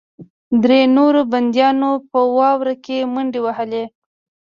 درې 0.63 0.81
نورو 0.97 1.21
بندیانو 1.31 1.91
په 2.11 2.19
واوره 2.35 2.75
کې 2.85 2.97
منډې 3.13 3.39
وهلې 3.45 3.83